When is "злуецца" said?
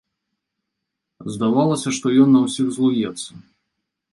2.79-3.29